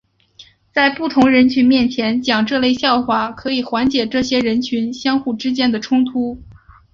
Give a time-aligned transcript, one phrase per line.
[0.73, 6.41] 在不同人群面前讲这类笑话可以缓解这些人群互相之间的冲突。